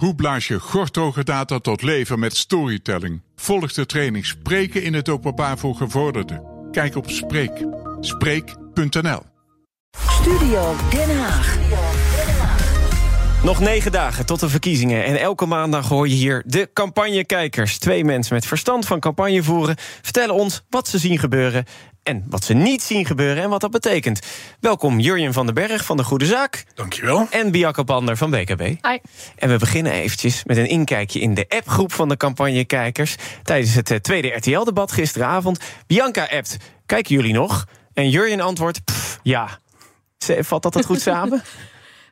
Hoe 0.00 0.14
blaas 0.14 0.48
je 0.48 0.60
gorthoge 0.60 1.24
data 1.24 1.58
tot 1.58 1.82
leven 1.82 2.18
met 2.18 2.36
storytelling? 2.36 3.22
Volg 3.36 3.72
de 3.72 3.86
training 3.86 4.26
Spreken 4.26 4.82
in 4.82 4.94
het 4.94 5.08
openbaar 5.08 5.58
voor 5.58 5.74
gevorderden. 5.74 6.42
Kijk 6.70 6.96
op 6.96 7.10
Spreek. 7.10 7.66
Spreek.nl 8.00 9.22
Studio 9.90 10.74
Den 10.90 11.18
Haag. 11.18 11.58
Nog 13.44 13.60
negen 13.60 13.92
dagen 13.92 14.26
tot 14.26 14.40
de 14.40 14.48
verkiezingen. 14.48 15.04
En 15.04 15.20
elke 15.20 15.46
maandag 15.46 15.88
hoor 15.88 16.08
je 16.08 16.14
hier 16.14 16.42
de 16.46 16.70
campagnekijkers. 16.72 17.78
Twee 17.78 18.04
mensen 18.04 18.34
met 18.34 18.46
verstand 18.46 18.86
van 18.86 19.00
campagne 19.00 19.42
voeren 19.42 19.76
vertellen 19.78 20.34
ons 20.34 20.62
wat 20.68 20.88
ze 20.88 20.98
zien 20.98 21.18
gebeuren 21.18 21.64
en 22.02 22.24
wat 22.28 22.44
ze 22.44 22.54
niet 22.54 22.82
zien 22.82 23.06
gebeuren 23.06 23.42
en 23.42 23.48
wat 23.48 23.60
dat 23.60 23.70
betekent. 23.70 24.20
Welkom 24.60 25.00
Jurjen 25.00 25.32
van 25.32 25.46
den 25.46 25.54
Berg 25.54 25.84
van 25.84 25.96
de 25.96 26.04
Goede 26.04 26.26
Zaak. 26.26 26.64
Dankjewel. 26.74 27.26
En 27.30 27.50
Bianca 27.50 27.82
Pander 27.82 28.16
van 28.16 28.30
BKB. 28.30 28.60
Hi. 28.60 28.98
En 29.36 29.48
we 29.48 29.56
beginnen 29.58 29.92
eventjes 29.92 30.44
met 30.44 30.56
een 30.56 30.68
inkijkje 30.68 31.20
in 31.20 31.34
de 31.34 31.44
appgroep 31.48 31.92
van 31.92 32.08
de 32.08 32.16
campagnekijkers... 32.16 33.16
tijdens 33.42 33.74
het 33.74 33.90
eh, 33.90 33.98
tweede 33.98 34.28
RTL-debat 34.28 34.92
gisteravond. 34.92 35.60
Bianca 35.86 36.28
appt, 36.30 36.56
kijken 36.86 37.14
jullie 37.14 37.32
nog? 37.32 37.66
En 37.94 38.10
Jurjen 38.10 38.40
antwoordt, 38.40 38.80
ja. 39.22 39.58
Valt 40.18 40.62
dat 40.62 40.74
het 40.74 40.86
goed 40.86 41.00
samen? 41.00 41.42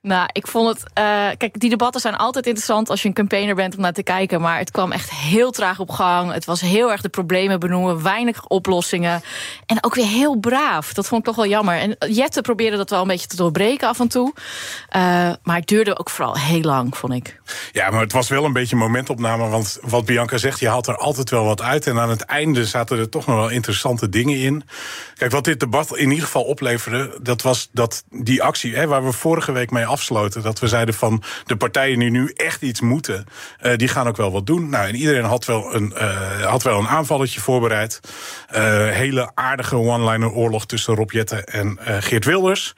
Nou, 0.03 0.29
ik 0.33 0.47
vond 0.47 0.69
het. 0.69 0.79
Uh, 0.99 1.29
kijk, 1.37 1.61
die 1.61 1.71
debatten 1.71 2.01
zijn 2.01 2.17
altijd 2.17 2.47
interessant 2.47 2.91
als 2.91 3.03
je 3.03 3.09
een 3.09 3.15
campaigner 3.15 3.55
bent 3.55 3.77
om 3.77 3.83
naar 3.83 3.93
te 3.93 4.03
kijken. 4.03 4.41
Maar 4.41 4.59
het 4.59 4.71
kwam 4.71 4.93
echt 4.93 5.11
heel 5.11 5.51
traag 5.51 5.79
op 5.79 5.91
gang. 5.91 6.33
Het 6.33 6.45
was 6.45 6.61
heel 6.61 6.91
erg 6.91 7.01
de 7.01 7.09
problemen 7.09 7.61
benoemen, 7.61 8.03
weinig 8.03 8.47
oplossingen. 8.47 9.23
En 9.67 9.85
ook 9.85 9.95
weer 9.95 10.07
heel 10.07 10.37
braaf. 10.37 10.93
Dat 10.93 11.07
vond 11.07 11.21
ik 11.21 11.27
toch 11.27 11.37
wel 11.37 11.47
jammer. 11.47 11.79
En 11.79 11.97
Jette 12.13 12.41
probeerde 12.41 12.77
dat 12.77 12.91
wel 12.91 13.01
een 13.01 13.07
beetje 13.07 13.27
te 13.27 13.37
doorbreken 13.37 13.89
af 13.89 14.01
en 14.01 14.09
toe. 14.09 14.33
Uh, 14.37 14.43
maar 15.43 15.57
het 15.57 15.67
duurde 15.67 15.99
ook 15.99 16.11
vooral 16.11 16.37
heel 16.37 16.61
lang, 16.61 16.97
vond 16.97 17.13
ik. 17.13 17.41
Ja, 17.73 17.91
maar 17.91 18.01
het 18.01 18.13
was 18.13 18.29
wel 18.29 18.45
een 18.45 18.53
beetje 18.53 18.77
momentopname. 18.77 19.49
Want 19.49 19.79
wat 19.83 20.05
Bianca 20.05 20.37
zegt, 20.39 20.61
je 20.61 20.69
haalt 20.69 20.87
er 20.87 20.97
altijd 20.97 21.31
wel 21.31 21.45
wat 21.45 21.63
uit. 21.63 21.87
En 21.87 21.99
aan 21.99 22.11
het 22.11 22.23
einde 22.23 22.67
zaten 22.67 22.99
er 22.99 23.09
toch 23.09 23.27
nog 23.27 23.37
wel 23.37 23.49
interessante 23.49 24.09
dingen 24.09 24.39
in. 24.39 24.63
Kijk, 25.15 25.33
wat 25.33 25.45
dit 25.45 25.61
debat 25.61 25.97
in 25.97 26.11
ieder 26.11 26.25
geval 26.25 26.43
opleverde, 26.43 27.19
dat 27.23 27.43
was 27.43 27.69
dat 27.73 28.05
die 28.11 28.43
actie 28.43 28.77
hè, 28.77 28.87
waar 28.87 29.05
we 29.05 29.13
vorige 29.13 29.53
week 29.53 29.71
mee 29.71 29.87
afsloten. 29.89 30.43
Dat 30.43 30.59
we 30.59 30.69
zeiden 30.69 30.95
van 30.95 31.23
de 31.45 31.57
partijen 31.57 31.99
die 31.99 32.11
nu 32.11 32.33
echt 32.37 32.63
iets 32.63 32.81
moeten, 32.81 33.25
uh, 33.63 33.77
die 33.77 33.89
gaan 33.89 34.09
ook 34.09 34.17
wel 34.17 34.33
wat 34.33 34.47
doen. 34.47 34.69
Nou, 34.69 34.89
en 34.89 34.95
iedereen 34.95 35.25
had 35.25 35.45
wel 35.45 35.75
een, 35.75 35.95
uh, 35.97 36.45
had 36.45 36.63
wel 36.63 36.79
een 36.79 36.89
aanvalletje 36.89 37.41
voorbereid. 37.41 38.01
Uh, 38.55 38.89
hele 38.89 39.31
aardige 39.35 39.77
one-liner 39.77 40.31
oorlog 40.31 40.67
tussen 40.67 40.95
Rob 40.95 41.11
Jetten 41.11 41.45
en 41.45 41.79
Geert 41.81 42.25
Wilders. 42.25 42.75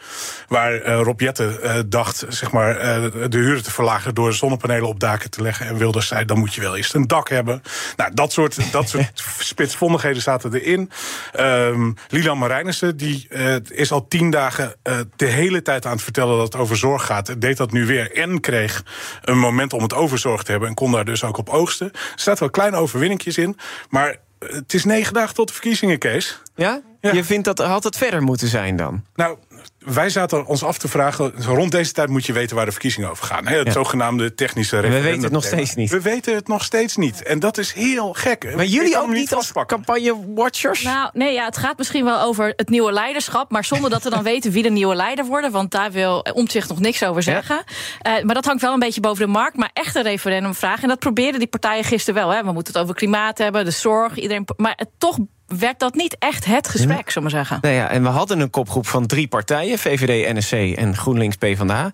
Waar 0.48 0.82
Rob 0.86 1.20
Jetten 1.20 1.90
dacht, 1.90 2.24
zeg 2.28 2.52
maar, 2.52 2.74
de 3.10 3.38
huren 3.38 3.62
te 3.62 3.70
verlagen 3.70 4.14
door 4.14 4.34
zonnepanelen 4.34 4.88
op 4.88 5.00
daken 5.00 5.30
te 5.30 5.42
leggen. 5.42 5.66
En 5.66 5.76
Wilders 5.76 6.06
zei, 6.06 6.24
dan 6.24 6.38
moet 6.38 6.54
je 6.54 6.60
wel 6.60 6.76
eerst 6.76 6.94
een 6.94 7.06
dak 7.06 7.28
hebben. 7.28 7.62
Nou, 7.96 8.10
dat 8.14 8.32
soort, 8.32 8.72
dat 8.72 8.88
soort 8.88 9.24
spitsvondigheden 9.38 10.22
zaten 10.22 10.54
erin. 10.54 10.90
Um, 11.38 11.94
Lilan 12.08 12.38
Marijnissen, 12.38 12.96
die 12.96 13.28
is 13.68 13.92
al 13.92 14.08
tien 14.08 14.30
dagen 14.30 14.74
de 15.16 15.26
hele 15.26 15.62
tijd 15.62 15.86
aan 15.86 15.92
het 15.92 16.02
vertellen 16.02 16.36
dat 16.36 16.52
het 16.52 16.62
over 16.62 16.76
zorg 16.76 16.99
deed 17.38 17.56
dat 17.56 17.72
nu 17.72 17.86
weer. 17.86 18.12
En 18.12 18.40
kreeg 18.40 18.84
een 19.22 19.38
moment 19.38 19.72
om 19.72 19.82
het 19.82 19.94
overzorg 19.94 20.42
te 20.42 20.50
hebben. 20.50 20.68
En 20.68 20.74
kon 20.74 20.92
daar 20.92 21.04
dus 21.04 21.24
ook 21.24 21.38
op 21.38 21.48
oogsten. 21.48 21.92
Er 21.92 21.98
staat 22.14 22.38
wel 22.38 22.50
kleine 22.50 22.76
overwinningjes 22.76 23.38
in. 23.38 23.56
Maar 23.88 24.16
het 24.38 24.74
is 24.74 24.84
negen 24.84 25.14
dagen 25.14 25.34
tot 25.34 25.48
de 25.48 25.52
verkiezingen, 25.52 25.98
Kees. 25.98 26.42
Ja? 26.54 26.80
Ja? 27.00 27.12
Je 27.12 27.24
vindt 27.24 27.44
dat 27.44 27.58
had 27.58 27.84
het 27.84 27.96
verder 27.96 28.22
moeten 28.22 28.48
zijn 28.48 28.76
dan? 28.76 29.04
Nou, 29.14 29.36
wij 29.78 30.08
zaten 30.10 30.46
ons 30.46 30.64
af 30.64 30.78
te 30.78 30.88
vragen. 30.88 31.32
Rond 31.44 31.72
deze 31.72 31.92
tijd 31.92 32.08
moet 32.08 32.26
je 32.26 32.32
weten 32.32 32.56
waar 32.56 32.64
de 32.64 32.70
verkiezingen 32.70 33.10
over 33.10 33.24
gaan. 33.24 33.46
Het 33.46 33.66
ja. 33.66 33.72
zogenaamde 33.72 34.34
technische 34.34 34.76
referendum. 34.76 35.02
We 35.02 35.08
weten 35.08 35.22
het 35.22 35.32
nog 35.32 35.44
steeds 35.44 35.74
niet. 35.74 35.90
We 35.90 36.00
weten 36.00 36.34
het 36.34 36.48
nog 36.48 36.64
steeds 36.64 36.96
niet. 36.96 37.22
En 37.22 37.38
dat 37.38 37.58
is 37.58 37.72
heel 37.72 38.12
gek. 38.12 38.54
Maar 38.54 38.64
jullie 38.64 38.98
ook 38.98 39.08
niet 39.08 39.34
als 39.34 39.52
campagne-watchers? 39.66 40.82
Nou, 40.82 41.10
nee, 41.12 41.32
ja, 41.32 41.44
het 41.44 41.56
gaat 41.56 41.78
misschien 41.78 42.04
wel 42.04 42.20
over 42.20 42.52
het 42.56 42.68
nieuwe 42.68 42.92
leiderschap. 42.92 43.50
Maar 43.50 43.64
zonder 43.64 43.90
dat 43.90 44.02
we 44.02 44.10
dan 44.10 44.22
weten 44.32 44.52
wie 44.52 44.62
de 44.62 44.70
nieuwe 44.70 44.94
leider 44.94 45.24
worden. 45.24 45.50
Want 45.50 45.70
daar 45.70 45.90
wil 45.92 46.18
Omtzigt 46.32 46.68
nog 46.68 46.80
niks 46.80 47.04
over 47.04 47.22
zeggen. 47.22 47.62
Ja. 48.02 48.18
Uh, 48.18 48.24
maar 48.24 48.34
dat 48.34 48.44
hangt 48.44 48.62
wel 48.62 48.72
een 48.72 48.78
beetje 48.78 49.00
boven 49.00 49.24
de 49.24 49.32
markt. 49.32 49.56
Maar 49.56 49.70
echt 49.72 49.94
een 49.94 50.02
referendumvraag. 50.02 50.82
En 50.82 50.88
dat 50.88 50.98
probeerden 50.98 51.40
die 51.40 51.48
partijen 51.48 51.84
gisteren 51.84 52.20
wel. 52.20 52.30
Hè. 52.30 52.44
We 52.44 52.52
moeten 52.52 52.72
het 52.72 52.82
over 52.82 52.94
klimaat 52.94 53.38
hebben, 53.38 53.64
de 53.64 53.70
zorg. 53.70 54.16
Iedereen, 54.16 54.44
maar 54.56 54.72
het, 54.76 54.88
toch 54.98 55.18
werd 55.58 55.78
dat 55.78 55.94
niet 55.94 56.16
echt 56.18 56.44
het 56.44 56.68
gesprek, 56.68 57.10
zullen 57.10 57.28
we 57.28 57.34
zeggen. 57.34 57.58
Nou 57.60 57.74
ja, 57.74 57.88
en 57.88 58.02
we 58.02 58.08
hadden 58.08 58.40
een 58.40 58.50
kopgroep 58.50 58.86
van 58.86 59.06
drie 59.06 59.28
partijen... 59.28 59.78
VVD, 59.78 60.34
NSC 60.34 60.52
en 60.52 60.96
GroenLinks 60.96 61.36
PvdA. 61.36 61.90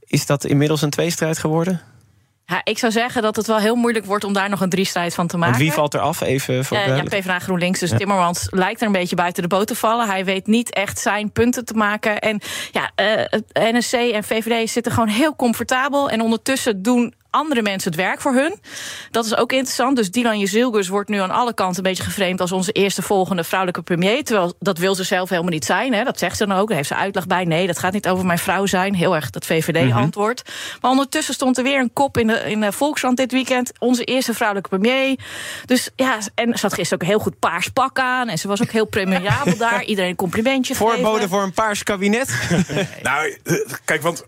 Is 0.00 0.26
dat 0.26 0.44
inmiddels 0.44 0.82
een 0.82 0.90
tweestrijd 0.90 1.38
geworden? 1.38 1.80
Ja, 2.46 2.60
ik 2.64 2.78
zou 2.78 2.92
zeggen 2.92 3.22
dat 3.22 3.36
het 3.36 3.46
wel 3.46 3.58
heel 3.58 3.74
moeilijk 3.74 4.04
wordt 4.04 4.24
om 4.24 4.32
daar 4.32 4.48
nog 4.48 4.60
een 4.60 4.68
drie-strijd 4.68 5.14
van 5.14 5.26
te 5.26 5.36
maken. 5.36 5.52
Want 5.54 5.64
wie 5.64 5.72
valt 5.72 5.94
er 5.94 6.00
af, 6.00 6.20
even 6.20 6.64
voor 6.64 6.76
uh, 6.76 6.86
Ja, 6.86 7.02
PvdA 7.02 7.38
GroenLinks. 7.38 7.80
Dus 7.80 7.90
ja. 7.90 7.96
Timmermans 7.96 8.46
lijkt 8.50 8.80
er 8.80 8.86
een 8.86 8.92
beetje 8.92 9.16
buiten 9.16 9.42
de 9.42 9.48
boot 9.48 9.66
te 9.66 9.74
vallen. 9.74 10.06
Hij 10.06 10.24
weet 10.24 10.46
niet 10.46 10.74
echt 10.74 10.98
zijn 10.98 11.32
punten 11.32 11.64
te 11.64 11.74
maken. 11.74 12.18
En 12.18 12.40
ja, 12.72 12.90
uh, 13.02 13.72
NSC 13.72 13.92
en 13.92 14.24
VVD 14.24 14.70
zitten 14.70 14.92
gewoon 14.92 15.08
heel 15.08 15.36
comfortabel. 15.36 16.10
En 16.10 16.20
ondertussen 16.20 16.82
doen 16.82 17.14
andere 17.34 17.62
mensen 17.62 17.90
het 17.90 18.00
werk 18.00 18.20
voor 18.20 18.32
hun. 18.32 18.58
Dat 19.10 19.24
is 19.24 19.36
ook 19.36 19.52
interessant. 19.52 19.96
Dus 19.96 20.10
Dylan 20.10 20.38
Jezilgus 20.38 20.88
wordt 20.88 21.08
nu 21.08 21.18
aan 21.18 21.30
alle 21.30 21.54
kanten 21.54 21.76
een 21.76 21.90
beetje 21.90 22.02
geframed... 22.02 22.40
als 22.40 22.52
onze 22.52 22.72
eerste 22.72 23.02
volgende 23.02 23.44
vrouwelijke 23.44 23.82
premier. 23.82 24.24
Terwijl 24.24 24.54
dat 24.58 24.78
wil 24.78 24.94
ze 24.94 25.04
zelf 25.04 25.28
helemaal 25.28 25.50
niet 25.50 25.64
zijn. 25.64 25.92
Hè. 25.92 26.04
Dat 26.04 26.18
zegt 26.18 26.36
ze 26.36 26.46
dan 26.46 26.56
ook. 26.56 26.68
Daar 26.68 26.76
heeft 26.76 26.88
ze 26.88 26.94
uitleg 26.96 27.26
bij. 27.26 27.44
Nee, 27.44 27.66
dat 27.66 27.78
gaat 27.78 27.92
niet 27.92 28.08
over 28.08 28.26
mijn 28.26 28.38
vrouw 28.38 28.66
zijn. 28.66 28.94
Heel 28.94 29.14
erg 29.14 29.30
dat 29.30 29.46
VVD-antwoord. 29.46 30.42
Mm 30.44 30.52
-hmm. 30.52 30.78
Maar 30.80 30.90
ondertussen 30.90 31.34
stond 31.34 31.58
er 31.58 31.64
weer 31.64 31.80
een 31.80 31.92
kop 31.92 32.18
in 32.18 32.26
de, 32.26 32.50
in 32.50 32.60
de 32.60 32.72
Volkskrant 32.72 33.16
dit 33.16 33.32
weekend. 33.32 33.72
Onze 33.78 34.04
eerste 34.04 34.34
vrouwelijke 34.34 34.78
premier. 34.78 35.18
Dus 35.64 35.90
ja, 35.96 36.18
en 36.34 36.58
ze 36.58 36.62
had 36.62 36.74
gisteren 36.74 36.94
ook 36.94 37.00
een 37.00 37.14
heel 37.14 37.24
goed 37.24 37.38
paars 37.38 37.68
pak 37.68 37.98
aan. 37.98 38.28
En 38.28 38.38
ze 38.38 38.48
was 38.48 38.62
ook 38.62 38.70
heel 38.70 38.86
premierabel 38.86 39.56
daar. 39.56 39.84
Iedereen 39.94 40.10
een 40.10 40.16
complimentje 40.16 40.74
Voorbode 40.74 41.28
voor 41.28 41.42
een 41.42 41.52
paars 41.52 41.82
kabinet? 41.82 42.34
nou, 43.02 43.38
kijk, 43.84 44.02
want 44.02 44.24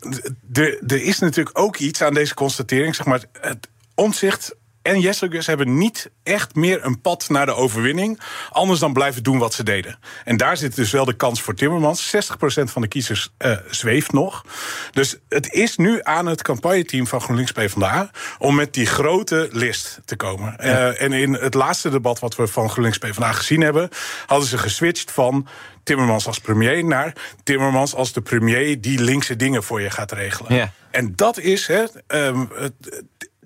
er 0.52 1.02
is 1.02 1.18
natuurlijk 1.18 1.58
ook 1.58 1.76
iets 1.76 2.02
aan 2.02 2.14
deze 2.14 2.34
constatering 2.34 2.95
zeg 2.96 3.06
maar, 3.06 3.24
het 3.40 3.68
omzicht 3.94 4.54
en 4.86 5.00
Jesselgus 5.00 5.46
hebben 5.46 5.78
niet 5.78 6.10
echt 6.22 6.54
meer 6.54 6.84
een 6.84 7.00
pad 7.00 7.28
naar 7.28 7.46
de 7.46 7.54
overwinning. 7.54 8.20
Anders 8.50 8.80
dan 8.80 8.92
blijven 8.92 9.22
doen 9.22 9.38
wat 9.38 9.54
ze 9.54 9.62
deden. 9.62 9.98
En 10.24 10.36
daar 10.36 10.56
zit 10.56 10.74
dus 10.74 10.90
wel 10.90 11.04
de 11.04 11.16
kans 11.16 11.42
voor 11.42 11.54
Timmermans. 11.54 12.16
60% 12.16 12.18
van 12.62 12.82
de 12.82 12.88
kiezers 12.88 13.28
uh, 13.38 13.56
zweeft 13.70 14.12
nog. 14.12 14.44
Dus 14.90 15.16
het 15.28 15.52
is 15.52 15.76
nu 15.76 16.00
aan 16.02 16.26
het 16.26 16.42
campagneteam 16.42 17.06
van 17.06 17.20
GroenLinks 17.20 17.52
PvdA... 17.52 18.10
om 18.38 18.54
met 18.54 18.74
die 18.74 18.86
grote 18.86 19.48
list 19.52 20.00
te 20.04 20.16
komen. 20.16 20.54
Ja. 20.62 20.66
Uh, 20.66 21.02
en 21.02 21.12
in 21.12 21.32
het 21.32 21.54
laatste 21.54 21.90
debat 21.90 22.18
wat 22.18 22.36
we 22.36 22.46
van 22.46 22.70
GroenLinks 22.70 22.98
PvdA 22.98 23.32
gezien 23.32 23.60
hebben... 23.60 23.88
hadden 24.26 24.48
ze 24.48 24.58
geswitcht 24.58 25.10
van 25.10 25.48
Timmermans 25.82 26.26
als 26.26 26.38
premier 26.38 26.84
naar 26.84 27.12
Timmermans 27.42 27.94
als 27.94 28.12
de 28.12 28.20
premier 28.20 28.80
die 28.80 29.00
linkse 29.00 29.36
dingen 29.36 29.62
voor 29.62 29.80
je 29.80 29.90
gaat 29.90 30.12
regelen. 30.12 30.54
Ja. 30.54 30.72
En 30.90 31.12
dat 31.16 31.38
is, 31.38 31.66
hè, 31.66 31.84
um, 32.06 32.48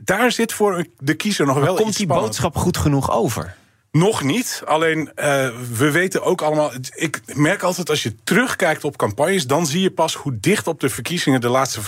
daar 0.05 0.33
zit 0.33 0.53
voor 0.53 0.87
de 0.99 1.15
kiezer 1.15 1.47
nog 1.47 1.55
maar 1.55 1.65
wel 1.65 1.75
komt 1.75 1.89
iets 1.89 1.97
die 1.97 2.07
spannend. 2.07 2.29
boodschap 2.29 2.57
goed 2.57 2.77
genoeg 2.77 3.13
over? 3.13 3.59
Nog 3.93 4.23
niet. 4.23 4.63
Alleen, 4.65 4.99
uh, 4.99 5.49
we 5.73 5.91
weten 5.91 6.23
ook 6.23 6.43
allemaal. 6.43 6.73
Ik 6.95 7.21
merk 7.35 7.63
altijd 7.63 7.91
als 7.91 8.03
je 8.03 8.15
terugkijkt 8.25 8.85
op 8.85 8.97
campagnes. 8.97 9.47
dan 9.47 9.67
zie 9.67 9.81
je 9.81 9.91
pas 9.91 10.15
hoe 10.15 10.39
dicht 10.41 10.67
op 10.67 10.81
de 10.81 10.89
verkiezingen 10.89 11.41
de 11.41 11.49
laatste 11.49 11.81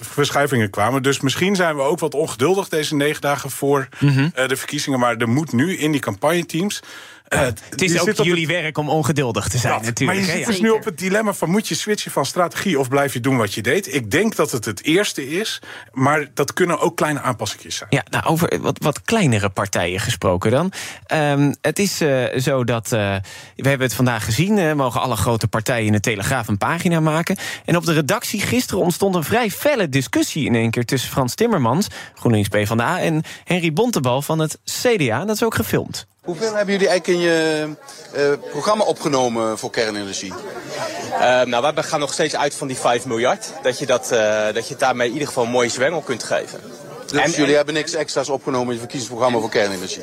verschuivingen 0.00 0.70
kwamen. 0.70 1.02
Dus 1.02 1.20
misschien 1.20 1.56
zijn 1.56 1.76
we 1.76 1.82
ook 1.82 1.98
wat 1.98 2.14
ongeduldig 2.14 2.68
deze 2.68 2.94
negen 2.94 3.20
dagen 3.20 3.50
voor 3.50 3.88
mm 4.00 4.08
-hmm. 4.08 4.32
uh, 4.38 4.48
de 4.48 4.56
verkiezingen. 4.56 4.98
Maar 4.98 5.16
er 5.16 5.28
moet 5.28 5.52
nu 5.52 5.76
in 5.76 5.90
die 5.90 6.00
campagneteams. 6.00 6.82
Uh, 7.28 7.40
het 7.40 7.82
is 7.82 8.00
ook 8.00 8.24
jullie 8.24 8.46
het... 8.46 8.60
werk 8.60 8.78
om 8.78 8.88
ongeduldig 8.88 9.48
te 9.48 9.58
zijn, 9.58 9.72
dat, 9.72 9.82
natuurlijk. 9.82 10.18
Maar 10.18 10.28
je 10.28 10.36
zit 10.36 10.46
dus 10.46 10.60
nu 10.60 10.70
op 10.70 10.84
het 10.84 10.98
dilemma 10.98 11.32
van... 11.32 11.50
moet 11.50 11.68
je 11.68 11.74
switchen 11.74 12.10
van 12.10 12.26
strategie 12.26 12.78
of 12.78 12.88
blijf 12.88 13.12
je 13.12 13.20
doen 13.20 13.36
wat 13.36 13.54
je 13.54 13.62
deed? 13.62 13.94
Ik 13.94 14.10
denk 14.10 14.36
dat 14.36 14.50
het 14.50 14.64
het 14.64 14.82
eerste 14.82 15.28
is, 15.28 15.62
maar 15.92 16.28
dat 16.34 16.52
kunnen 16.52 16.80
ook 16.80 16.96
kleine 16.96 17.20
aanpassingen 17.20 17.72
zijn. 17.72 17.88
Ja, 17.92 18.02
nou, 18.10 18.24
over 18.24 18.60
wat, 18.60 18.78
wat 18.82 19.02
kleinere 19.02 19.48
partijen 19.48 20.00
gesproken 20.00 20.50
dan. 20.50 20.72
Um, 21.12 21.54
het 21.60 21.78
is 21.78 22.02
uh, 22.02 22.24
zo 22.38 22.64
dat, 22.64 22.84
uh, 22.84 23.16
we 23.56 23.68
hebben 23.68 23.86
het 23.86 23.96
vandaag 23.96 24.24
gezien... 24.24 24.58
Uh, 24.58 24.72
mogen 24.72 25.00
alle 25.00 25.16
grote 25.16 25.48
partijen 25.48 25.86
in 25.86 25.92
de 25.92 26.00
Telegraaf 26.00 26.48
een 26.48 26.58
pagina 26.58 27.00
maken. 27.00 27.36
En 27.64 27.76
op 27.76 27.84
de 27.84 27.92
redactie 27.92 28.40
gisteren 28.40 28.82
ontstond 28.82 29.14
een 29.14 29.24
vrij 29.24 29.50
felle 29.50 29.88
discussie... 29.88 30.46
in 30.46 30.54
één 30.54 30.70
keer 30.70 30.84
tussen 30.84 31.10
Frans 31.10 31.34
Timmermans, 31.34 31.86
GroenLinks 32.14 32.48
PvdA... 32.48 33.00
en 33.00 33.22
Henry 33.44 33.72
Bontebal 33.72 34.22
van 34.22 34.38
het 34.38 34.58
CDA. 34.64 35.24
Dat 35.24 35.34
is 35.34 35.44
ook 35.44 35.54
gefilmd. 35.54 36.06
Hoeveel 36.26 36.54
hebben 36.54 36.74
jullie 36.74 36.88
eigenlijk 36.88 37.18
in 37.18 37.24
je 37.24 37.68
uh, 38.16 38.50
programma 38.50 38.84
opgenomen 38.84 39.58
voor 39.58 39.70
kernenergie? 39.70 40.32
Uh, 41.12 41.42
nou, 41.42 41.74
we 41.74 41.82
gaan 41.82 42.00
nog 42.00 42.12
steeds 42.12 42.36
uit 42.36 42.54
van 42.54 42.66
die 42.66 42.76
5 42.76 43.06
miljard. 43.06 43.52
Dat 43.62 43.78
je, 43.78 43.86
dat, 43.86 44.10
uh, 44.12 44.44
dat 44.54 44.68
je 44.68 44.76
daarmee 44.76 45.06
in 45.06 45.12
ieder 45.12 45.28
geval 45.28 45.44
een 45.44 45.50
mooie 45.50 45.68
zwengel 45.68 46.00
kunt 46.00 46.22
geven. 46.22 46.60
Dus 47.06 47.20
En- 47.20 47.30
jullie 47.30 47.46
en- 47.50 47.56
hebben 47.56 47.74
niks 47.74 47.94
extra's 47.94 48.28
opgenomen 48.28 48.66
in 48.66 48.72
je 48.72 48.78
verkiezingsprogramma 48.78 49.38
voor 49.38 49.48
kernenergie. 49.50 50.02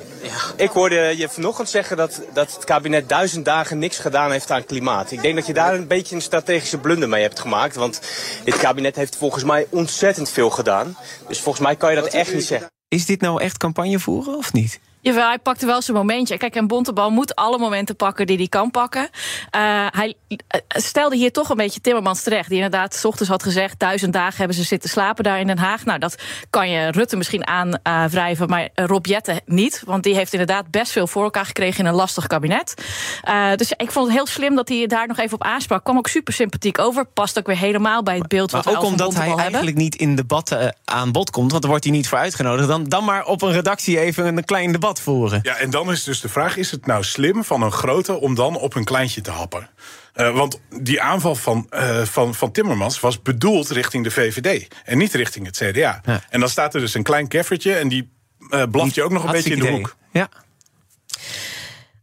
Ik 0.55 0.69
hoorde 0.69 1.13
je 1.17 1.29
vanochtend 1.29 1.69
zeggen 1.69 1.97
dat, 1.97 2.21
dat 2.33 2.53
het 2.55 2.63
kabinet 2.63 3.09
duizend 3.09 3.45
dagen 3.45 3.79
niks 3.79 3.97
gedaan 3.97 4.31
heeft 4.31 4.51
aan 4.51 4.65
klimaat. 4.65 5.11
Ik 5.11 5.21
denk 5.21 5.35
dat 5.35 5.47
je 5.47 5.53
daar 5.53 5.73
een 5.73 5.87
beetje 5.87 6.15
een 6.15 6.21
strategische 6.21 6.77
blunder 6.77 7.09
mee 7.09 7.21
hebt 7.21 7.39
gemaakt. 7.39 7.75
Want 7.75 7.99
dit 8.43 8.57
kabinet 8.57 8.95
heeft 8.95 9.15
volgens 9.15 9.43
mij 9.43 9.67
ontzettend 9.69 10.29
veel 10.29 10.49
gedaan. 10.49 10.97
Dus 11.27 11.39
volgens 11.39 11.65
mij 11.65 11.75
kan 11.75 11.89
je 11.95 12.01
dat 12.01 12.13
echt 12.13 12.33
niet 12.33 12.45
zeggen. 12.45 12.71
Is 12.87 13.05
dit 13.05 13.21
nou 13.21 13.41
echt 13.41 13.57
campagne 13.57 13.99
voeren 13.99 14.37
of 14.37 14.53
niet? 14.53 14.79
Jawel, 15.03 15.27
hij 15.27 15.39
pakte 15.39 15.65
wel 15.65 15.81
zijn 15.81 15.97
momentje. 15.97 16.37
Kijk, 16.37 16.55
een 16.55 16.67
Bontebal 16.67 17.09
moet 17.09 17.35
alle 17.35 17.57
momenten 17.57 17.95
pakken 17.95 18.27
die 18.27 18.37
hij 18.37 18.47
kan 18.47 18.71
pakken. 18.71 19.09
Eh, 19.49 19.85
hij 19.89 20.15
eh, 20.27 20.59
stelde 20.67 21.15
hier 21.15 21.31
toch 21.31 21.49
een 21.49 21.57
beetje 21.57 21.81
Timmermans 21.81 22.23
terecht. 22.23 22.49
Die 22.49 22.57
inderdaad 22.57 22.95
s 22.95 23.05
ochtends 23.05 23.29
had 23.29 23.43
gezegd... 23.43 23.79
duizend 23.79 24.13
dagen 24.13 24.37
hebben 24.37 24.55
ze 24.55 24.63
zitten 24.63 24.89
slapen 24.89 25.23
daar 25.23 25.39
in 25.39 25.47
Den 25.47 25.57
Haag. 25.57 25.85
Nou, 25.85 25.99
dat 25.99 26.15
kan 26.49 26.69
je 26.69 26.91
Rutte 26.91 27.15
misschien 27.15 27.47
aanwrijven, 27.47 28.49
maar 28.49 28.69
Rob 28.75 29.05
Jetten 29.05 29.41
niet. 29.45 29.81
Want 29.85 30.03
die 30.03 30.15
heeft 30.15 30.31
inderdaad 30.31 30.71
best 30.71 30.91
veel 30.91 31.07
voor 31.07 31.23
elkaar 31.23 31.45
gekregen... 31.45 31.79
in 31.79 31.85
een 31.85 31.95
lastig 31.95 32.27
kabinet. 32.27 32.73
Eh, 33.21 33.55
dus 33.55 33.71
ik 33.71 33.91
vond 33.91 34.07
het 34.07 34.15
heel 34.15 34.27
slim 34.27 34.55
dat 34.55 34.69
hij 34.69 34.87
daar 34.87 35.07
nog 35.07 35.17
even 35.17 35.33
op 35.33 35.43
aansprak. 35.43 35.83
Kwam 35.83 35.97
ook 35.97 36.07
super 36.07 36.33
sympathiek 36.33 36.79
over. 36.79 37.05
Past 37.05 37.39
ook 37.39 37.47
weer 37.47 37.57
helemaal 37.57 38.03
bij 38.03 38.17
het 38.17 38.27
beeld 38.27 38.51
wat 38.51 38.65
Maar 38.65 38.73
we 38.73 38.79
ook 38.79 38.85
omdat 38.85 39.13
hij 39.13 39.25
hebben. 39.25 39.43
eigenlijk 39.43 39.77
niet 39.77 39.95
in 39.95 40.15
debatten 40.15 40.59
eh, 40.59 40.69
aan 40.85 41.11
bod 41.11 41.29
komt, 41.29 41.49
want 41.49 41.61
dan 41.61 41.71
wordt 41.71 41.85
hij 41.85 41.93
niet 41.93 42.07
voor 42.07 42.17
uitgenodigd. 42.17 42.67
Dan, 42.67 42.83
dan 42.83 43.03
maar 43.03 43.25
op 43.25 43.41
een 43.41 43.51
redactie 43.51 43.99
even 43.99 44.37
een 44.37 44.45
klein 44.45 44.71
debat 44.71 44.91
voeren. 44.99 45.39
Ja, 45.43 45.55
en 45.55 45.69
dan 45.69 45.91
is 45.91 46.03
dus 46.03 46.21
de 46.21 46.29
vraag: 46.29 46.57
is 46.57 46.71
het 46.71 46.85
nou 46.85 47.03
slim 47.03 47.43
van 47.43 47.61
een 47.61 47.71
grote 47.71 48.13
om 48.19 48.35
dan 48.35 48.55
op 48.57 48.75
een 48.75 48.83
kleintje 48.83 49.21
te 49.21 49.31
happen? 49.31 49.69
Eh, 50.13 50.35
want 50.35 50.59
die 50.81 51.01
aanval 51.01 51.35
van, 51.35 51.67
eh, 51.69 52.01
van, 52.01 52.35
van 52.35 52.51
Timmermans 52.51 52.99
was 52.99 53.21
bedoeld 53.21 53.69
richting 53.69 54.03
de 54.03 54.11
VVD 54.11 54.67
en 54.83 54.97
niet 54.97 55.13
richting 55.13 55.45
het 55.45 55.57
CDA. 55.57 56.01
Ja. 56.05 56.21
En 56.29 56.39
dan 56.39 56.49
staat 56.49 56.73
er 56.73 56.79
dus 56.79 56.93
een 56.93 57.03
klein 57.03 57.27
keffertje 57.27 57.73
en 57.73 57.87
die 57.87 58.11
eh 58.49 58.63
blaft 58.71 58.95
je 58.95 59.03
ook 59.03 59.11
nog 59.11 59.23
een 59.23 59.31
beetje 59.31 59.53
in 59.53 59.59
de 59.59 59.69
hoek. 59.69 59.95
Ja. 60.11 60.29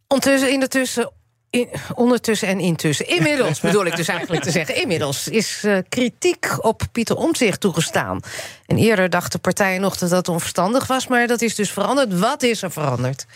Ondertussen, 0.06 0.52
in 0.52 0.60
de 0.60 0.68
tussen, 0.68 1.12
in- 1.50 1.68
ondertussen 1.94 2.48
en 2.48 2.60
intussen. 2.60 3.08
Inmiddels 3.08 3.60
bedoel 3.70 3.84
ik 3.86 3.96
dus 3.96 4.08
eigenlijk 4.08 4.42
te 4.42 4.50
zeggen. 4.50 4.76
Inmiddels 4.76 5.28
is 5.28 5.60
eh, 5.64 5.78
kritiek 5.88 6.64
op 6.64 6.82
Pieter 6.92 7.16
Omtzigt 7.16 7.60
toegestaan. 7.60 8.20
En 8.66 8.76
eerder 8.76 9.10
dachten 9.10 9.40
partijen 9.40 9.80
nog 9.80 9.96
dat 9.96 10.10
dat 10.10 10.28
onverstandig 10.28 10.86
was, 10.86 11.06
maar 11.06 11.26
dat 11.26 11.42
is 11.42 11.54
dus 11.54 11.70
veranderd. 11.70 12.18
Wat 12.18 12.42
is 12.42 12.62
er 12.62 12.70
veranderd? 12.70 13.26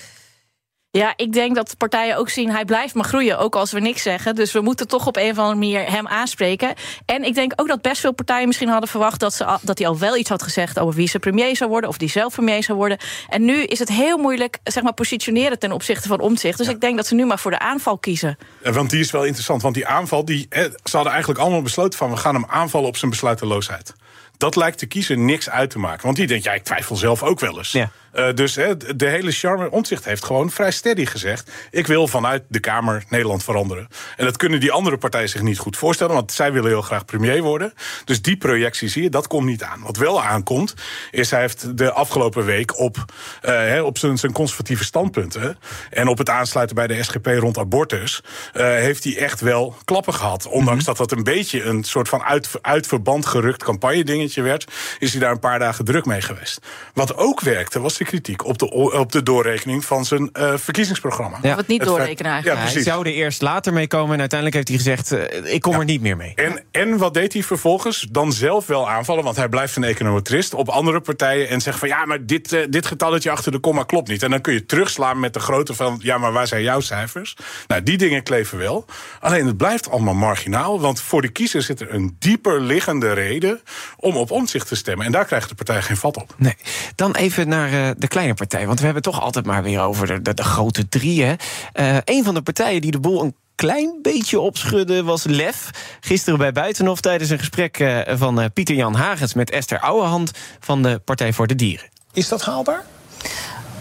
Ja, 0.97 1.13
ik 1.17 1.33
denk 1.33 1.55
dat 1.55 1.71
de 1.71 1.77
partijen 1.77 2.17
ook 2.17 2.29
zien... 2.29 2.51
hij 2.51 2.65
blijft 2.65 2.95
maar 2.95 3.05
groeien, 3.05 3.39
ook 3.39 3.57
als 3.57 3.73
we 3.73 3.81
niks 3.81 4.03
zeggen. 4.03 4.35
Dus 4.35 4.53
we 4.53 4.61
moeten 4.61 4.89
toch 4.89 5.07
op 5.07 5.17
een 5.17 5.31
of 5.31 5.39
andere 5.39 5.59
manier 5.59 5.91
hem 5.91 6.09
aanspreken. 6.09 6.75
En 7.07 7.25
ik 7.25 7.35
denk 7.35 7.53
ook 7.57 7.69
dat 7.69 7.83
best 7.83 8.01
veel 8.01 8.13
partijen 8.13 8.47
misschien 8.47 8.69
hadden 8.69 8.89
verwacht... 8.89 9.21
dat, 9.21 9.35
ze 9.35 9.59
dat 9.63 9.79
hij 9.79 9.87
al 9.87 9.99
wel 9.99 10.17
iets 10.17 10.29
had 10.29 10.43
gezegd 10.43 10.79
over 10.79 10.95
wie 10.95 11.09
ze 11.09 11.19
premier 11.19 11.57
zou 11.57 11.71
worden... 11.71 11.91
of 11.91 11.99
die 11.99 12.09
zelf 12.09 12.35
premier 12.35 12.63
zou 12.63 12.79
worden. 12.79 12.99
En 13.29 13.45
nu 13.45 13.63
is 13.63 13.79
het 13.79 13.89
heel 13.89 14.17
moeilijk 14.17 14.59
zeg 14.65 14.83
maar, 14.83 14.93
positioneren 14.93 15.59
ten 15.59 15.73
opzichte 15.73 16.09
van 16.09 16.21
omzicht. 16.21 16.59
Dus 16.59 16.69
ik 16.69 16.81
denk 16.81 16.97
dat 16.97 17.07
ze 17.07 17.15
nu 17.15 17.27
maar 17.27 17.39
voor 17.39 17.51
de 17.51 17.59
aanval 17.59 17.99
kiezen. 17.99 18.39
Want 18.63 18.91
die 18.91 19.01
is 19.01 19.11
wel 19.11 19.25
interessant. 19.25 19.63
Want 19.63 19.75
die 19.75 19.87
aanval, 19.87 20.25
die, 20.25 20.47
ze 20.51 20.91
hadden 20.91 21.13
eigenlijk 21.13 21.41
allemaal 21.41 21.63
besloten 21.63 21.99
van... 21.99 22.11
we 22.11 22.17
gaan 22.17 22.35
hem 22.35 22.47
aanvallen 22.49 22.89
op 22.89 22.97
zijn 22.97 23.11
besluiteloosheid. 23.11 23.95
Dat 24.37 24.57
lijkt 24.57 24.81
de 24.81 24.87
kiezer 24.87 25.19
niks 25.19 25.51
uit 25.51 25.71
te 25.71 25.79
maken. 25.79 26.05
Want 26.05 26.17
die 26.17 26.27
denkt, 26.27 26.45
ja, 26.45 26.53
ik 26.53 26.65
twijfel 26.65 26.97
zelf 26.97 27.23
ook 27.23 27.41
wel 27.41 27.59
eens. 27.59 27.73
Ja. 27.73 27.91
Eh, 28.15 28.35
dus 28.35 28.55
hè, 28.55 28.77
de 28.97 29.07
hele 29.07 29.31
charme 29.31 29.71
omzicht 29.71 30.05
heeft 30.05 30.25
gewoon 30.25 30.51
vrij 30.51 30.71
steady 30.71 31.07
gezegd... 31.07 31.51
ik 31.71 31.87
wil 31.87 32.09
vanuit 32.09 32.43
de 32.49 32.61
Kamer 32.61 33.05
Nederland 33.09 33.45
veranderen. 33.45 33.89
En 34.17 34.25
dat 34.25 34.37
kunnen 34.37 34.61
die 34.61 34.73
andere 34.73 34.97
partijen 34.99 35.29
zich 35.29 35.43
niet 35.43 35.59
goed 35.59 35.77
voorstellen... 35.77 36.15
want 36.15 36.33
zij 36.33 36.53
willen 36.53 36.71
heel 36.71 36.83
graag 36.83 37.05
premier 37.05 37.43
worden. 37.43 37.73
Dus 38.05 38.23
die 38.23 38.37
projectie 38.37 38.89
zie 38.89 39.03
je, 39.03 39.11
dat 39.11 39.27
komt 39.27 39.47
niet 39.47 39.63
aan. 39.63 39.81
Wat 39.83 39.97
wel 39.97 40.23
aankomt, 40.23 40.75
is 41.11 41.31
hij 41.31 41.41
heeft 41.41 41.79
de 41.79 41.93
afgelopen 41.93 42.45
week... 42.45 42.79
op, 42.79 43.05
eh, 43.41 43.53
hè, 43.55 43.83
op 43.83 43.99
zijn, 43.99 44.19
zijn 44.19 44.33
conservatieve 44.33 44.85
standpunten... 44.85 45.59
en 45.91 46.09
op 46.09 46.19
het 46.19 46.29
aansluiten 46.29 46.77
bij 46.77 46.87
de 46.87 47.03
SGP 47.03 47.27
rond 47.27 47.59
abortus... 47.59 48.23
eh, 48.53 48.67
heeft 48.67 49.05
hij 49.05 49.17
echt 49.17 49.41
wel 49.41 49.77
klappen 49.85 50.15
gehad. 50.15 50.47
Ondanks 50.47 50.85
dat 50.85 50.97
dat 50.97 51.13
een 51.13 51.25
beetje 51.25 51.63
een 51.63 51.85
soort 51.85 52.09
van 52.09 52.23
uit, 52.23 52.51
uit 52.61 52.87
verband 52.87 53.27
gerukt 53.27 53.63
campagne-dingetje 53.65 54.43
werd... 54.43 54.73
is 54.99 55.11
hij 55.11 55.21
daar 55.21 55.31
een 55.31 55.39
paar 55.39 55.59
dagen 55.59 55.85
druk 55.85 56.05
mee 56.05 56.21
geweest. 56.21 56.59
Wat 56.93 57.17
ook 57.17 57.41
werkte, 57.41 57.81
was 57.81 57.97
kritiek 58.05 58.45
op 58.45 58.59
de, 58.59 58.71
op 58.71 59.13
de 59.13 59.23
doorrekening 59.23 59.85
van 59.85 60.05
zijn 60.05 60.33
eh, 60.33 60.53
verkiezingsprogramma. 60.57 61.39
Ja. 61.43 61.49
Wat 61.49 61.59
het 61.59 61.67
niet 61.67 61.81
Het 61.81 61.89
feit- 61.89 61.99
doorrekenen 61.99 62.33
eigenlijk. 62.33 62.63
Ja, 62.67 62.73
hij 62.73 62.83
zou 62.83 63.07
er 63.07 63.13
eerst 63.13 63.43
later 63.43 63.73
mee 63.73 63.87
komen 63.87 64.15
en 64.15 64.21
uiteindelijk 64.21 64.57
heeft 64.57 64.69
hij 64.69 64.97
gezegd: 64.97 65.13
eh, 65.13 65.55
ik 65.55 65.61
kom 65.61 65.79
er 65.79 65.85
niet 65.85 66.01
meer 66.01 66.17
mee. 66.17 66.33
En, 66.35 66.65
en 66.71 66.97
wat 66.99 67.15
deed 67.15 67.33
hij 67.33 67.43
vervolgens? 67.43 68.07
Dan 68.11 68.33
zelf 68.33 68.67
wel 68.67 68.91
aanvallen, 68.91 69.25
want 69.25 69.37
hij 69.37 69.49
blijft 69.49 69.77
een 69.77 69.85
econometrist... 69.85 70.55
op 70.55 70.69
andere 70.69 71.01
partijen 71.01 71.49
en 71.49 71.61
zegt 71.61 71.79
van... 71.79 71.89
ja, 71.89 72.05
maar 72.05 72.27
dit, 72.27 72.53
eh, 72.53 72.61
dit 72.69 72.87
getalletje 72.87 73.31
achter 73.31 73.53
de 73.53 73.59
komma 73.59 73.83
klopt 73.83 74.09
niet. 74.09 74.23
En 74.23 74.31
dan 74.31 74.41
kun 74.41 74.53
je 74.53 74.67
terugslaan 74.67 75.21
met 75.21 75.35
de 75.35 75.41
grootte 75.41 75.75
van... 75.75 75.99
ja, 76.03 76.19
maar 76.19 76.33
waar 76.33 76.47
zijn 76.47 76.63
jouw 76.63 76.81
cijfers? 76.81 77.37
Nou, 77.67 77.83
die 77.83 77.99
dingen 77.99 78.23
kleven 78.23 78.59
wel. 78.59 78.85
Alleen 79.21 79.47
het 79.47 79.57
blijft 79.57 79.91
allemaal 79.91 80.15
marginaal... 80.15 80.81
want 80.81 81.01
voor 81.01 81.23
de 81.23 81.29
kiezer 81.29 81.63
zit 81.63 81.81
er 81.81 81.95
een 81.95 82.17
dieper 82.19 82.61
liggende 82.61 83.13
reden... 83.13 83.61
om 83.97 84.17
op 84.17 84.31
omzicht 84.31 84.69
te 84.69 84.77
stemmen. 84.77 85.07
En 85.07 85.13
daar 85.13 85.25
krijgt 85.25 85.49
de 85.49 85.55
partij 85.55 85.83
geen 85.83 85.97
vat 85.97 86.17
op. 86.17 86.35
Nee. 86.37 86.57
Dan 86.95 87.15
even 87.15 87.49
naar 87.49 87.73
eh, 87.73 87.91
de 87.97 88.09
kleine 88.09 88.35
partij. 88.35 88.67
Want 88.67 88.79
we 88.79 88.85
hebben 88.85 89.03
het 89.03 89.13
toch 89.13 89.23
altijd 89.23 89.47
maar 89.47 89.63
weer 89.63 89.81
over 89.81 90.23
de, 90.23 90.35
de, 90.35 90.45
grote 90.45 90.89
drie. 90.89 91.23
Hè. 91.23 91.35
Eh, 91.73 91.97
een 92.05 92.25
van 92.25 92.35
de 92.35 92.43
partijen 92.43 92.81
die 92.81 92.91
de 92.91 93.01
boel 93.01 93.23
een 93.23 93.35
klein 93.55 93.99
beetje 94.03 94.41
opschudde 94.41 95.03
was 95.03 95.25
LEF. 95.25 95.71
Gisteren 96.01 96.39
bij 96.39 96.53
Buitenhof 96.53 97.01
tijdens 97.01 97.31
een 97.31 97.39
gesprek 97.39 97.79
eh, 97.79 98.17
van 98.17 98.41
eh, 98.41 98.47
Pieter 98.55 98.75
Jan 98.75 98.95
Hagens 98.95 99.35
met 99.35 99.51
Esther 99.51 99.81
Ouwehand 99.81 100.31
van 100.61 100.83
de 100.83 100.99
Partij 101.05 101.33
voor 101.33 101.47
de 101.47 101.55
Dieren. 101.55 101.89
Is 102.13 102.29
dat 102.29 102.43
haalbaar? 102.43 102.85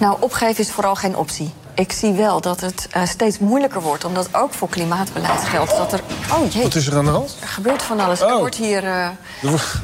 Nou, 0.03 0.17
opgeven 0.19 0.63
is 0.63 0.71
vooral 0.71 0.95
geen 0.95 1.15
optie. 1.15 1.53
Ik 1.75 1.91
zie 1.91 2.13
wel 2.13 2.41
dat 2.41 2.59
het 2.61 2.88
eh, 2.91 3.05
steeds 3.05 3.39
moeilijker 3.39 3.81
wordt, 3.81 4.05
omdat 4.05 4.27
ook 4.31 4.53
voor 4.53 4.69
klimaatbeleid 4.69 5.44
geldt 5.44 5.77
dat 5.77 5.94
er. 5.94 6.01
Oh 6.33 6.51
jee, 6.51 6.63
Wat 6.63 6.75
is 6.75 6.88
er 6.88 6.97
aan 6.97 7.05
de 7.05 7.11
hand? 7.11 7.35
er 7.41 7.47
gebeurt 7.47 7.81
van 7.81 8.00
alles. 8.00 8.21
Oh. 8.21 8.29
Er 8.31 8.38
wordt 8.38 8.55
hier. 8.55 8.83
eh, 8.88 9.07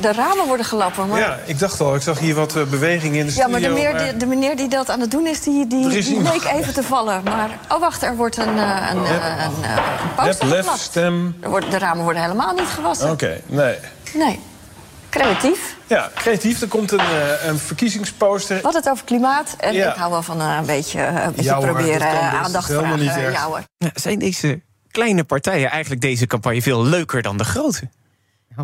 de 0.01 0.12
ramen 0.13 0.48
worden 0.48 0.66
gelappen. 0.66 1.07
Maar, 1.07 1.19
Ja, 1.19 1.38
ik 1.45 1.60
dacht 1.60 1.81
al, 1.81 1.95
ik 1.95 2.01
zag 2.01 2.19
hier 2.19 2.36
wat 2.36 2.56
eh, 2.56 2.63
beweging 2.63 3.16
in 3.16 3.25
de 3.25 3.33
Ja, 3.33 3.42
studio. 3.42 3.50
maar 3.51 3.60
de 3.62 3.69
meneer, 3.69 3.98
die, 3.98 4.18
de 4.18 4.25
meneer 4.25 4.56
die 4.56 4.68
dat 4.68 4.89
aan 4.89 5.00
het 5.00 5.12
doen 5.12 5.27
is, 5.27 5.42
die, 5.42 5.68
die, 5.68 5.98
is 5.98 6.06
die 6.06 6.16
iemand. 6.16 6.44
leek 6.44 6.54
even 6.54 6.74
te 6.74 6.83
vallen. 6.83 7.24
Maar, 7.24 7.50
oh 7.69 7.80
wacht, 7.80 8.04
er 8.04 8.16
wordt 8.16 8.38
een, 8.38 8.57
een, 8.57 8.57
eh, 8.57 8.92
een, 8.92 9.06
eh, 9.06 9.44
een 9.44 10.25
Lef, 10.25 10.27
poster 10.27 10.48
lef, 10.48 10.57
geplakt. 10.57 10.80
stem. 10.80 11.36
Er 11.42 11.50
wordt, 11.50 11.71
de 11.71 11.77
ramen 11.77 12.04
worden 12.04 12.21
helemaal 12.21 12.54
niet 12.54 12.68
gewassen. 12.75 13.12
Oké, 13.12 13.42
nee. 13.45 13.75
Nee. 14.13 14.39
Creatief. 15.10 15.76
Ja, 15.88 16.12
creatief. 16.16 16.62
Er 16.62 16.68
komt 16.68 16.92
een, 16.92 17.00
eh, 17.00 17.46
een 17.48 17.58
verkiezingsposter. 17.60 18.62
Wat 18.62 18.74
het 18.74 18.90
over 18.90 19.06
klimaat. 19.06 19.56
En 19.60 19.74
Ja. 19.74 19.90
ik 19.92 19.96
hou 19.98 20.12
wel 20.12 20.22
van 20.24 20.42
eh, 20.42 20.56
een 20.60 20.66
beetje, 20.66 21.02
eh, 21.02 21.24
een 21.26 21.34
beetje 21.36 21.58
proberen 21.58 22.08
aandacht 22.32 22.68
helemaal 22.68 22.98
vragen. 22.98 23.24
niet. 23.58 23.68
Ja, 23.78 23.90
zijn 23.94 24.20
deze 24.20 24.62
kleine 24.92 25.24
partijen 25.24 25.70
eigenlijk 25.70 26.02
deze 26.02 26.28
campagne 26.28 26.62
veel 26.62 26.84
leuker 26.84 27.22
dan 27.22 27.38
de 27.38 27.44
grote? 27.44 27.90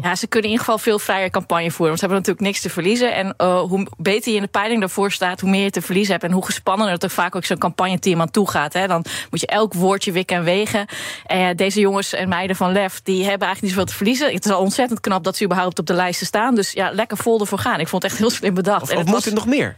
Ja, 0.01 0.15
ze 0.15 0.27
kunnen 0.27 0.49
in 0.49 0.55
ieder 0.55 0.65
geval 0.65 0.77
veel 0.83 0.99
vrijer 0.99 1.29
campagne 1.29 1.71
voeren. 1.71 1.87
Want 1.87 1.99
ze 1.99 2.05
hebben 2.05 2.17
natuurlijk 2.17 2.45
niks 2.47 2.61
te 2.61 2.69
verliezen. 2.69 3.15
En 3.15 3.33
eh, 3.37 3.59
hoe 3.61 3.87
beter 3.97 4.29
je 4.31 4.35
in 4.37 4.41
de 4.43 4.47
peiling 4.47 4.79
daarvoor 4.79 5.11
staat, 5.11 5.39
hoe 5.39 5.49
meer 5.49 5.63
je 5.63 5.69
te 5.69 5.81
verliezen 5.81 6.11
hebt. 6.11 6.23
En 6.25 6.31
hoe 6.31 6.45
gespannender 6.45 6.93
het 6.93 7.03
er 7.03 7.10
vaak 7.10 7.36
ook 7.36 7.45
zo'n 7.45 7.57
campagneteam 7.57 8.21
aan 8.21 8.31
toe 8.31 8.50
gaat. 8.50 8.74
Hè. 8.74 8.88
Dan 8.88 9.05
moet 9.29 9.39
je 9.39 9.48
elk 9.48 9.74
woordje 9.74 10.12
wikken 10.12 10.38
en 10.38 10.43
wegen. 10.43 10.86
En 11.25 11.39
ja, 11.39 11.53
deze 11.53 11.79
jongens 11.79 12.13
en 12.13 12.29
meiden 12.29 12.55
van 12.55 12.71
Lef, 12.71 13.01
die 13.01 13.19
hebben 13.25 13.48
eigenlijk 13.48 13.62
niet 13.62 13.71
zoveel 13.71 13.86
te 13.86 13.93
verliezen. 13.93 14.33
Het 14.33 14.45
is 14.45 14.51
al 14.51 14.62
ontzettend 14.62 15.00
knap 15.00 15.24
dat 15.24 15.36
ze 15.38 15.43
überhaupt 15.43 15.79
op 15.79 15.86
de 15.86 15.93
lijsten 15.93 16.27
staan. 16.27 16.55
Dus 16.55 16.71
ja, 16.71 16.89
lekker 16.91 17.17
vol 17.17 17.39
ervoor 17.39 17.60
gaan. 17.60 17.79
Ik 17.79 17.88
vond 17.88 18.03
het 18.03 18.12
echt 18.12 18.21
heel 18.21 18.29
slim 18.29 18.53
bedacht. 18.53 18.81
Of, 18.81 18.89
en 18.89 18.93
of 18.95 19.00
het 19.01 19.05
moet 19.07 19.15
was- 19.15 19.25
het 19.25 19.33
nog 19.33 19.45
meer? 19.45 19.77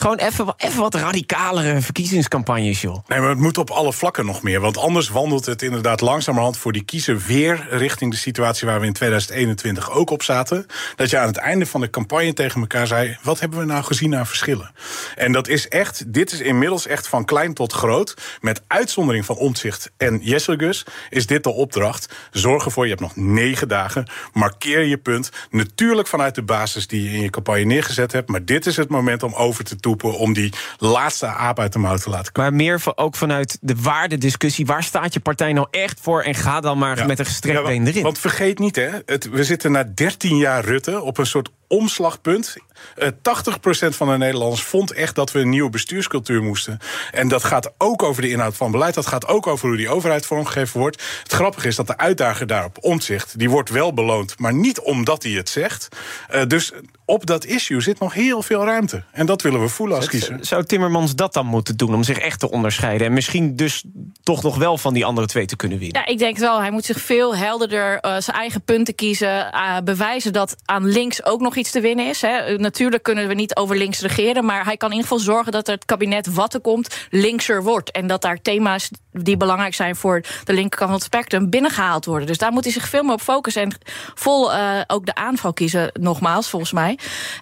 Gewoon 0.00 0.16
even, 0.16 0.54
even 0.56 0.80
wat 0.80 0.94
radicalere 0.94 1.80
verkiezingscampagnes, 1.80 2.80
joh. 2.80 2.98
Nee, 3.06 3.20
maar 3.20 3.28
het 3.28 3.38
moet 3.38 3.58
op 3.58 3.70
alle 3.70 3.92
vlakken 3.92 4.26
nog 4.26 4.42
meer. 4.42 4.60
Want 4.60 4.78
anders 4.78 5.08
wandelt 5.08 5.46
het 5.46 5.62
inderdaad 5.62 6.00
langzamerhand 6.00 6.56
voor 6.56 6.72
die 6.72 6.84
kiezer 6.84 7.18
weer 7.26 7.66
richting 7.70 8.10
de 8.10 8.16
situatie 8.16 8.66
waar 8.66 8.80
we 8.80 8.86
in 8.86 8.92
2021 8.92 9.90
ook 9.90 10.10
op 10.10 10.22
zaten. 10.22 10.66
Dat 10.96 11.10
je 11.10 11.18
aan 11.18 11.26
het 11.26 11.36
einde 11.36 11.66
van 11.66 11.80
de 11.80 11.90
campagne 11.90 12.32
tegen 12.32 12.60
elkaar 12.60 12.86
zei: 12.86 13.18
wat 13.22 13.40
hebben 13.40 13.58
we 13.58 13.64
nou 13.64 13.84
gezien 13.84 14.16
aan 14.16 14.26
verschillen? 14.26 14.70
En 15.16 15.32
dat 15.32 15.48
is 15.48 15.68
echt, 15.68 16.12
dit 16.12 16.32
is 16.32 16.40
inmiddels 16.40 16.86
echt 16.86 17.08
van 17.08 17.24
klein 17.24 17.54
tot 17.54 17.72
groot. 17.72 18.38
Met 18.40 18.62
uitzondering 18.66 19.24
van 19.24 19.36
Omtzigt 19.36 19.90
en 19.96 20.18
Jesselgus 20.22 20.84
is 21.10 21.26
dit 21.26 21.44
de 21.44 21.50
opdracht. 21.50 22.14
Zorg 22.30 22.64
ervoor, 22.64 22.84
je 22.84 22.90
hebt 22.90 23.02
nog 23.02 23.16
negen 23.16 23.68
dagen. 23.68 24.10
Markeer 24.32 24.84
je 24.84 24.98
punt. 24.98 25.30
Natuurlijk 25.50 26.08
vanuit 26.08 26.34
de 26.34 26.42
basis 26.42 26.86
die 26.86 27.02
je 27.02 27.10
in 27.10 27.22
je 27.22 27.30
campagne 27.30 27.64
neergezet 27.64 28.12
hebt. 28.12 28.28
Maar 28.28 28.44
dit 28.44 28.66
is 28.66 28.76
het 28.76 28.88
moment 28.88 29.22
om 29.22 29.34
over 29.34 29.64
te 29.64 29.69
toepen. 29.76 30.18
Om 30.18 30.32
die 30.32 30.52
laatste 30.78 31.26
aap 31.26 31.58
uit 31.58 31.72
de 31.72 31.78
mouw 31.78 31.96
te 31.96 32.10
laten 32.10 32.32
komen. 32.32 32.50
Maar 32.52 32.62
meer 32.62 32.82
ook 32.94 33.16
vanuit 33.16 33.58
de 33.60 33.74
waardediscussie. 33.82 34.66
Waar 34.66 34.82
staat 34.82 35.14
je 35.14 35.20
partij 35.20 35.52
nou 35.52 35.66
echt 35.70 35.98
voor? 36.02 36.22
En 36.22 36.34
ga 36.34 36.60
dan 36.60 36.78
maar 36.78 36.98
Ja. 36.98 37.04
met 37.04 37.18
een 37.18 37.24
gestrekt 37.26 37.64
been 37.64 37.86
erin. 37.86 38.02
Want 38.02 38.18
vergeet 38.18 38.58
niet, 38.58 38.76
hè, 38.76 38.88
het, 39.06 39.28
we 39.30 39.44
zitten 39.44 39.72
na 39.72 39.84
13 39.94 40.36
jaar 40.36 40.64
Rutte 40.64 41.00
op 41.00 41.18
een 41.18 41.26
soort 41.26 41.50
omslagpunt 41.68 42.56
Eh 42.96 43.08
80% 43.08 43.96
van 43.96 44.08
de 44.08 44.16
Nederlanders 44.16 44.62
vond 44.62 44.92
echt 44.92 45.14
dat 45.14 45.32
we 45.32 45.38
een 45.40 45.48
nieuwe 45.48 45.70
bestuurscultuur 45.70 46.42
moesten. 46.42 46.78
En 47.12 47.28
dat 47.28 47.44
gaat 47.44 47.72
ook 47.78 48.02
over 48.02 48.22
de 48.22 48.30
inhoud 48.30 48.56
van 48.56 48.70
beleid. 48.70 48.94
Dat 48.94 49.06
gaat 49.06 49.26
ook 49.26 49.46
over 49.46 49.68
hoe 49.68 49.76
die 49.76 49.88
overheid 49.88 50.26
vormgegeven 50.26 50.80
wordt. 50.80 51.02
Het 51.22 51.32
grappige 51.32 51.68
is 51.68 51.76
dat 51.76 51.86
de 51.86 51.96
uitdager 51.96 52.46
daarop 52.46 52.78
omzicht, 52.80 53.38
die 53.38 53.50
wordt 53.50 53.70
wel 53.70 53.94
beloond, 53.94 54.38
maar 54.38 54.54
niet 54.54 54.80
omdat 54.80 55.22
hij 55.22 55.32
het 55.32 55.48
zegt. 55.48 55.88
Eh, 56.28 56.42
dus 56.46 56.72
op 57.10 57.26
dat 57.26 57.44
issue 57.44 57.80
zit 57.80 57.98
nog 57.98 58.14
heel 58.14 58.42
veel 58.42 58.64
ruimte. 58.64 59.02
En 59.12 59.26
dat 59.26 59.42
willen 59.42 59.60
we 59.60 59.68
voelen 59.68 59.96
als 59.96 60.08
kiezer. 60.08 60.38
Zou 60.40 60.64
Timmermans 60.64 61.14
dat 61.14 61.32
dan 61.32 61.46
moeten 61.46 61.76
doen 61.76 61.94
om 61.94 62.02
zich 62.02 62.18
echt 62.18 62.40
te 62.40 62.50
onderscheiden? 62.50 63.06
En 63.06 63.12
misschien 63.12 63.56
dus 63.56 63.84
toch 64.22 64.42
nog 64.42 64.56
wel 64.56 64.78
van 64.78 64.94
die 64.94 65.04
andere 65.04 65.26
twee 65.26 65.46
te 65.46 65.56
kunnen 65.56 65.78
winnen? 65.78 66.00
Ja, 66.00 66.06
ik 66.06 66.18
denk 66.18 66.38
wel. 66.38 66.60
Hij 66.60 66.70
moet 66.70 66.84
zich 66.84 67.00
veel 67.00 67.36
helderder 67.36 67.98
uh, 68.04 68.16
zijn 68.18 68.36
eigen 68.36 68.62
punten 68.62 68.94
kiezen. 68.94 69.50
Uh, 69.54 69.76
bewijzen 69.84 70.32
dat 70.32 70.56
aan 70.64 70.86
links 70.86 71.24
ook 71.24 71.40
nog 71.40 71.56
iets 71.56 71.70
te 71.70 71.80
winnen 71.80 72.06
is. 72.06 72.20
Hè. 72.20 72.56
Natuurlijk 72.56 73.02
kunnen 73.02 73.28
we 73.28 73.34
niet 73.34 73.56
over 73.56 73.76
links 73.76 74.00
regeren. 74.00 74.44
Maar 74.44 74.64
hij 74.64 74.76
kan 74.76 74.90
in 74.90 74.96
ieder 74.96 75.10
geval 75.10 75.24
zorgen 75.24 75.52
dat 75.52 75.66
het 75.66 75.84
kabinet 75.84 76.34
wat 76.34 76.54
er 76.54 76.60
komt 76.60 77.06
linkser 77.10 77.62
wordt. 77.62 77.90
En 77.90 78.06
dat 78.06 78.22
daar 78.22 78.42
thema's 78.42 78.90
die 79.12 79.36
belangrijk 79.36 79.74
zijn 79.74 79.96
voor 79.96 80.20
de 80.44 80.52
linkerkant 80.52 80.90
van 80.90 80.98
het 80.98 81.02
spectrum 81.02 81.50
binnengehaald 81.50 82.04
worden. 82.04 82.26
Dus 82.26 82.38
daar 82.38 82.52
moet 82.52 82.64
hij 82.64 82.72
zich 82.72 82.88
veel 82.88 83.02
meer 83.02 83.12
op 83.12 83.20
focussen. 83.20 83.62
En 83.62 83.78
vol 84.14 84.52
uh, 84.52 84.80
ook 84.86 85.06
de 85.06 85.14
aanval 85.14 85.52
kiezen, 85.52 85.90
nogmaals, 86.00 86.48
volgens 86.48 86.72
mij. 86.72 86.98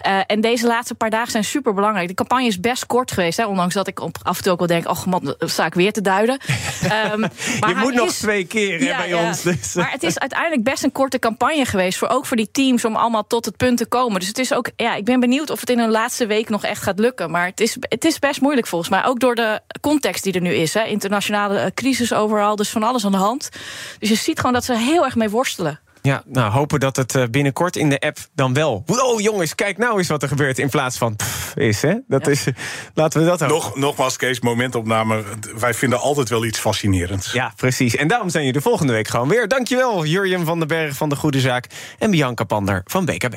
Uh, 0.06 0.20
en 0.26 0.40
deze 0.40 0.66
laatste 0.66 0.94
paar 0.94 1.10
dagen 1.10 1.30
zijn 1.30 1.44
super 1.44 1.74
belangrijk. 1.74 2.08
De 2.08 2.14
campagne 2.14 2.46
is 2.46 2.60
best 2.60 2.86
kort 2.86 3.12
geweest. 3.12 3.36
Hè, 3.36 3.46
ondanks 3.46 3.74
dat 3.74 3.86
ik 3.86 4.00
op, 4.00 4.16
af 4.22 4.36
en 4.36 4.42
toe 4.42 4.52
ook 4.52 4.58
wel 4.58 4.68
denk: 4.68 4.88
oh 4.88 5.04
man, 5.04 5.34
sta 5.38 5.66
ik 5.66 5.74
weer 5.74 5.92
te 5.92 6.00
duiden. 6.00 6.38
um, 7.12 7.20
maar 7.60 7.68
Je 7.68 7.74
moet 7.76 7.94
nog 7.94 8.08
is, 8.08 8.18
twee 8.18 8.44
keer 8.44 8.82
ja, 8.82 8.96
bij 8.96 9.08
ja, 9.08 9.28
ons. 9.28 9.42
Dus. 9.42 9.74
Maar 9.74 9.90
het 9.90 10.02
is 10.02 10.18
uiteindelijk 10.18 10.62
best 10.62 10.84
een 10.84 10.92
korte 10.92 11.18
campagne 11.18 11.64
geweest. 11.64 11.98
Voor, 11.98 12.08
ook 12.08 12.26
voor 12.26 12.36
die 12.36 12.50
teams 12.50 12.84
om 12.84 12.96
allemaal 12.96 13.26
tot 13.26 13.44
het 13.44 13.56
punt 13.56 13.78
te 13.78 13.86
komen. 13.86 14.18
Dus 14.18 14.28
het 14.28 14.38
is 14.38 14.52
ook, 14.52 14.70
ja, 14.76 14.94
ik 14.94 15.04
ben 15.04 15.20
benieuwd 15.20 15.50
of 15.50 15.60
het 15.60 15.70
in 15.70 15.78
een 15.78 15.90
laatste 15.90 16.26
week 16.26 16.48
nog 16.48 16.64
echt 16.64 16.82
gaat 16.82 16.98
lukken. 16.98 17.30
Maar 17.30 17.46
het 17.46 17.60
is, 17.60 17.76
het 17.80 18.04
is 18.04 18.18
best 18.18 18.40
moeilijk 18.40 18.66
volgens 18.66 18.90
mij. 18.90 19.04
Ook 19.04 19.20
door 19.20 19.34
de 19.34 19.60
context 19.80 20.24
die 20.24 20.32
er 20.32 20.40
nu 20.40 20.54
is. 20.54 20.74
Hè. 20.74 20.84
Internationale 20.84 21.72
crisis 21.74 22.12
overal. 22.12 22.56
Dus 22.56 22.68
van 22.68 22.82
alles 22.82 23.04
aan 23.04 23.12
de 23.12 23.18
hand. 23.18 23.48
Dus 23.98 24.08
je 24.08 24.14
ziet 24.14 24.38
gewoon 24.38 24.52
dat 24.52 24.64
ze 24.64 24.76
heel 24.76 25.04
erg 25.04 25.16
mee 25.16 25.30
worstelen. 25.30 25.80
Ja, 26.08 26.22
nou 26.26 26.50
hopen 26.50 26.80
dat 26.80 26.96
het 26.96 27.30
binnenkort 27.30 27.76
in 27.76 27.88
de 27.88 28.00
app 28.00 28.18
dan 28.34 28.54
wel. 28.54 28.84
Oh 28.86 29.20
jongens, 29.20 29.54
kijk 29.54 29.78
nou 29.78 29.98
eens 29.98 30.08
wat 30.08 30.22
er 30.22 30.28
gebeurt 30.28 30.58
in 30.58 30.68
plaats 30.68 30.98
van 30.98 31.16
pff, 31.16 31.56
is. 31.56 31.82
Hè? 31.82 31.94
Dat 32.06 32.24
ja. 32.24 32.30
is, 32.30 32.46
laten 32.94 33.20
we 33.20 33.26
dat 33.26 33.40
houden. 33.40 33.60
Nog, 33.60 33.76
nogmaals, 33.76 34.16
Kees, 34.16 34.40
momentopname. 34.40 35.24
Wij 35.58 35.74
vinden 35.74 36.00
altijd 36.00 36.28
wel 36.28 36.44
iets 36.44 36.58
fascinerends. 36.58 37.32
Ja, 37.32 37.52
precies. 37.56 37.96
En 37.96 38.08
daarom 38.08 38.28
zijn 38.28 38.44
jullie 38.44 38.58
de 38.60 38.68
volgende 38.68 38.92
week 38.92 39.08
gewoon 39.08 39.28
weer. 39.28 39.48
Dankjewel, 39.48 40.04
Jurjen 40.04 40.44
van 40.44 40.58
den 40.58 40.68
Berg 40.68 40.96
van 40.96 41.08
de 41.08 41.16
Goede 41.16 41.40
Zaak 41.40 41.66
en 41.98 42.10
Bianca 42.10 42.44
Pander 42.44 42.82
van 42.84 43.04
BKB. 43.04 43.34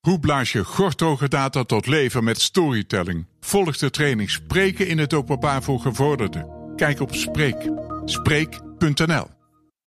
Hoe 0.00 0.20
blaas 0.20 0.52
je 0.52 0.64
gorthoge 0.64 1.28
data 1.28 1.64
tot 1.64 1.86
leven 1.86 2.24
met 2.24 2.40
storytelling? 2.40 3.26
Volg 3.40 3.76
de 3.76 3.90
training 3.90 4.30
Spreken 4.30 4.86
in 4.86 4.98
het 4.98 5.14
openbaar 5.14 5.62
voor 5.62 5.80
gevorderden. 5.80 6.46
Kijk 6.76 7.00
op 7.00 7.14
Spreek. 7.14 7.70
Spreek.nl 8.04 9.26